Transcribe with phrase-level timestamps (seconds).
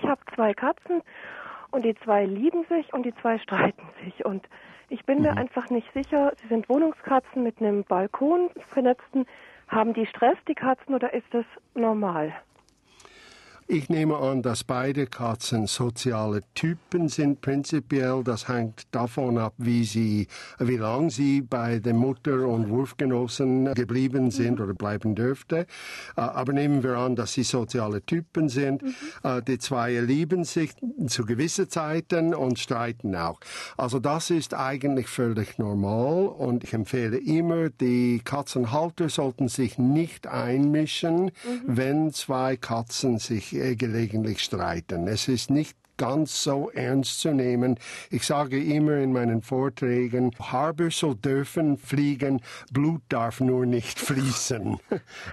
[0.00, 1.02] ich habe zwei Katzen
[1.70, 4.24] und die zwei lieben sich und die zwei streiten sich.
[4.24, 4.48] Und
[4.88, 5.24] ich bin mhm.
[5.24, 9.26] mir einfach nicht sicher, sie sind Wohnungskatzen mit einem Balkon vernetzten.
[9.68, 11.44] Haben die Stress, die Katzen, oder ist das
[11.74, 12.34] normal?
[13.72, 18.24] Ich nehme an, dass beide Katzen soziale Typen sind prinzipiell.
[18.24, 20.26] Das hängt davon ab, wie sie,
[20.58, 24.64] wie lang sie bei der Mutter und Wurfgenossen geblieben sind mhm.
[24.64, 25.68] oder bleiben dürfte.
[26.16, 28.82] Äh, aber nehmen wir an, dass sie soziale Typen sind.
[28.82, 28.94] Mhm.
[29.22, 30.72] Äh, die zwei lieben sich
[31.06, 33.38] zu gewissen Zeiten und streiten auch.
[33.76, 40.26] Also das ist eigentlich völlig normal und ich empfehle immer, die Katzenhalter sollten sich nicht
[40.26, 41.30] einmischen, mhm.
[41.66, 45.06] wenn zwei Katzen sich gelegentlich streiten.
[45.06, 47.78] Es ist nicht ganz so ernst zu nehmen.
[48.10, 52.40] Ich sage immer in meinen Vorträgen, Harbor soll dürfen fliegen,
[52.72, 54.78] Blut darf nur nicht fließen.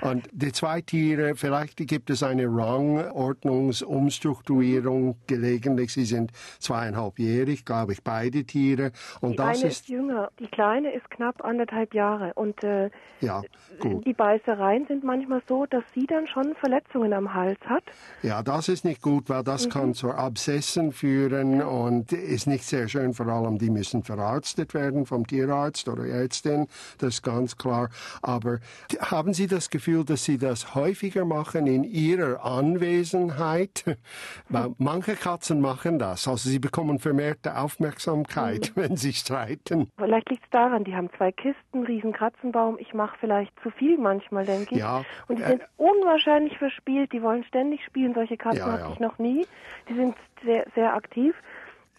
[0.02, 5.94] Und die zwei Tiere, vielleicht gibt es eine Rangordnungsumstrukturierung gelegentlich.
[5.94, 8.92] Sie sind zweieinhalbjährig, glaube ich, beide Tiere.
[9.22, 12.34] Und die das eine ist, ist jünger, die kleine ist knapp anderthalb Jahre.
[12.34, 12.90] Und äh,
[13.22, 13.42] ja,
[13.80, 14.06] gut.
[14.06, 17.86] die Beißereien sind manchmal so, dass sie dann schon Verletzungen am Hals hat.
[18.22, 19.72] Ja, das ist nicht gut, weil das mhm.
[19.72, 23.14] kann zur Abszess Prozessen führen und ist nicht sehr schön.
[23.14, 27.90] Vor allem, die müssen verarztet werden vom Tierarzt oder Ärztin, das ist ganz klar.
[28.24, 28.58] Aber
[29.00, 33.84] haben Sie das Gefühl, dass Sie das häufiger machen in Ihrer Anwesenheit?
[34.50, 36.28] Weil manche Katzen machen das.
[36.28, 38.82] Also sie bekommen vermehrte Aufmerksamkeit, mhm.
[38.82, 39.92] wenn sie streiten.
[39.98, 42.78] Vielleicht liegt es daran, die haben zwei Kisten, riesen Katzenbaum.
[42.80, 44.82] Ich mache vielleicht zu viel manchmal, denke ich.
[44.82, 47.12] Ja, und die sind äh, unwahrscheinlich verspielt.
[47.12, 48.16] Die wollen ständig spielen.
[48.16, 48.94] Solche Katzen ja, hatte ja.
[48.94, 49.46] ich noch nie.
[49.88, 50.16] Die sind
[50.48, 51.36] sehr, sehr aktiv.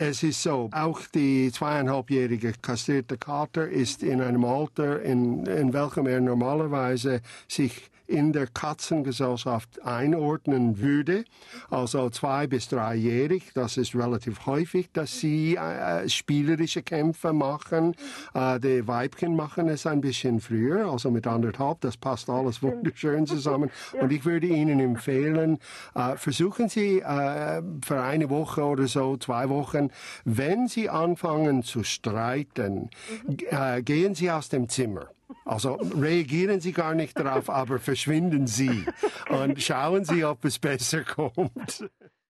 [0.00, 6.06] Es ist so, auch die zweieinhalbjährige kastrierte Kater ist in einem Alter, in, in welchem
[6.06, 11.24] er normalerweise sich in der Katzengesellschaft einordnen würde,
[11.70, 17.94] also zwei bis dreijährig, das ist relativ häufig, dass sie äh, spielerische Kämpfe machen.
[18.32, 23.26] Äh, die Weibchen machen es ein bisschen früher, also mit anderthalb, das passt alles wunderschön
[23.26, 23.70] zusammen.
[24.00, 25.58] Und ich würde Ihnen empfehlen,
[25.94, 29.87] äh, versuchen Sie äh, für eine Woche oder so, zwei Wochen,
[30.24, 32.90] wenn Sie anfangen zu streiten,
[33.26, 33.38] mhm.
[33.50, 35.08] äh, gehen Sie aus dem Zimmer.
[35.44, 38.84] Also reagieren Sie gar nicht darauf, aber verschwinden Sie
[39.30, 41.88] und schauen Sie, ob es besser kommt.